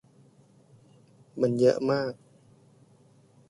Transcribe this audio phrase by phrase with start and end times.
[1.41, 2.13] มันเยอะมาก